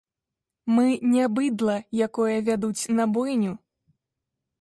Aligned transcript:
Мы 0.77 0.85
не 1.15 1.25
быдла, 1.35 1.75
якое 2.07 2.35
вядуць 2.47 2.89
на 3.01 3.07
бойню. 3.19 3.53